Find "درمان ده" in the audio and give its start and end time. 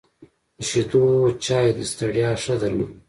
2.61-2.95